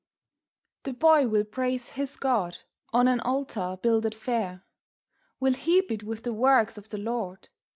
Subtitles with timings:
[0.81, 2.57] The Boy will praise his God
[2.91, 4.63] on an altar builded fair,
[5.39, 7.49] Will heap it with the Works of the Lord.